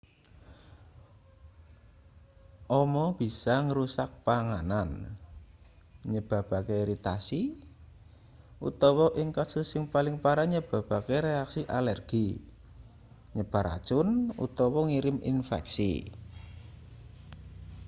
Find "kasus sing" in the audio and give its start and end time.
9.37-9.83